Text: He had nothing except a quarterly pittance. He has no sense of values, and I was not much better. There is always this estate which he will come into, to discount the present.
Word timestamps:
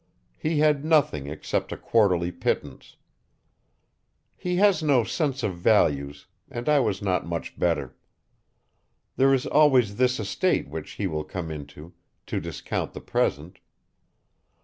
He 0.39 0.57
had 0.57 0.83
nothing 0.83 1.27
except 1.27 1.71
a 1.71 1.77
quarterly 1.77 2.31
pittance. 2.31 2.95
He 4.35 4.55
has 4.55 4.81
no 4.81 5.03
sense 5.03 5.43
of 5.43 5.55
values, 5.59 6.25
and 6.49 6.67
I 6.67 6.79
was 6.79 7.03
not 7.03 7.23
much 7.27 7.55
better. 7.59 7.95
There 9.17 9.31
is 9.31 9.45
always 9.45 9.97
this 9.97 10.19
estate 10.19 10.67
which 10.67 10.93
he 10.93 11.05
will 11.05 11.23
come 11.23 11.51
into, 11.51 11.93
to 12.25 12.39
discount 12.39 12.93
the 12.93 12.99
present. 13.01 13.59